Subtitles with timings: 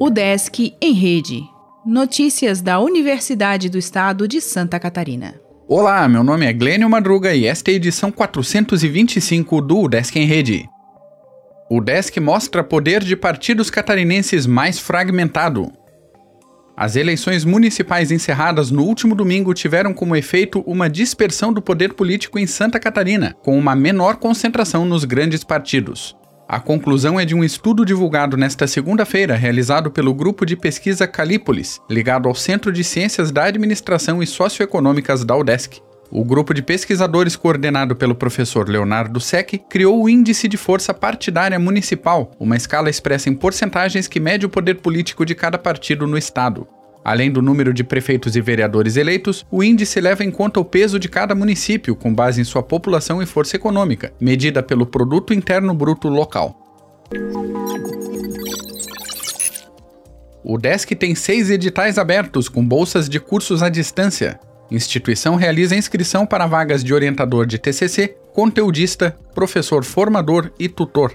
[0.00, 1.42] O Desk em Rede.
[1.84, 5.34] Notícias da Universidade do Estado de Santa Catarina.
[5.68, 10.24] Olá, meu nome é Glênio Madruga e esta é a edição 425 do Desk em
[10.24, 10.68] Rede.
[11.70, 15.70] O Desk mostra poder de partidos catarinenses mais fragmentado.
[16.80, 22.38] As eleições municipais encerradas no último domingo tiveram como efeito uma dispersão do poder político
[22.38, 26.16] em Santa Catarina, com uma menor concentração nos grandes partidos.
[26.48, 31.78] A conclusão é de um estudo divulgado nesta segunda-feira, realizado pelo grupo de pesquisa Calípolis,
[31.90, 35.82] ligado ao Centro de Ciências da Administração e Socioeconômicas da UDESC.
[36.12, 41.56] O grupo de pesquisadores, coordenado pelo professor Leonardo Sec, criou o Índice de Força Partidária
[41.56, 46.18] Municipal, uma escala expressa em porcentagens que mede o poder político de cada partido no
[46.18, 46.66] Estado.
[47.04, 50.98] Além do número de prefeitos e vereadores eleitos, o índice leva em conta o peso
[50.98, 55.72] de cada município com base em sua população e força econômica, medida pelo Produto Interno
[55.72, 56.56] Bruto local.
[60.42, 64.40] O DESC tem seis editais abertos com bolsas de cursos à distância.
[64.70, 71.12] Instituição realiza inscrição para vagas de orientador de TCC, conteudista, professor formador e tutor.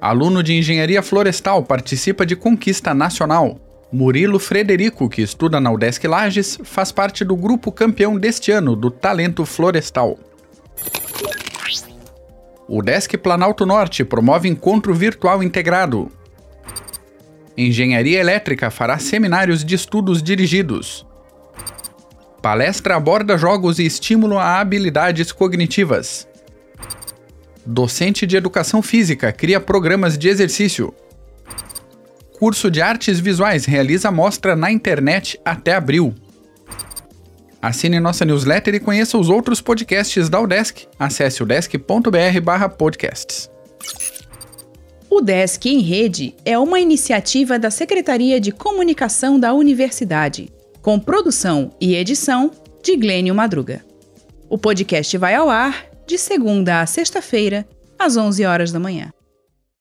[0.00, 3.58] Aluno de engenharia florestal participa de conquista nacional.
[3.90, 8.90] Murilo Frederico, que estuda na UDESC Lages, faz parte do grupo campeão deste ano do
[8.90, 10.18] Talento Florestal.
[12.68, 16.10] O Desk Planalto Norte promove encontro virtual integrado.
[17.56, 21.06] Engenharia Elétrica fará seminários de estudos dirigidos.
[22.42, 26.28] Palestra aborda jogos e estímulo a habilidades cognitivas.
[27.64, 30.92] Docente de Educação Física cria programas de exercício
[32.42, 36.12] curso de artes visuais realiza mostra na internet até abril.
[37.62, 40.88] Assine nossa newsletter e conheça os outros podcasts da UDESC.
[40.98, 43.48] Acesse udesc.br/podcasts.
[45.08, 50.52] O Desk em Rede é uma iniciativa da Secretaria de Comunicação da Universidade,
[50.82, 52.50] com produção e edição
[52.82, 53.84] de Glênio Madruga.
[54.50, 57.66] O podcast vai ao ar de segunda a sexta-feira,
[57.96, 59.12] às 11 horas da manhã.